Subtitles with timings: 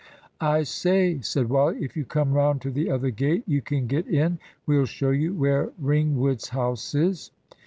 [0.39, 4.07] "I say," said Wally, "if you come round to the other gate, you can get
[4.07, 7.29] in we'll show you where Ringwood's house is."